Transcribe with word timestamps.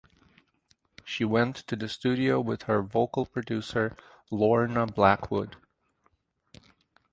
She 1.05 1.23
went 1.25 1.57
to 1.67 1.75
the 1.75 1.87
studio 1.87 2.39
with 2.41 2.63
her 2.63 2.81
vocal 2.81 3.27
producer 3.27 3.95
Lorna 4.31 4.87
Blackwood. 4.87 5.57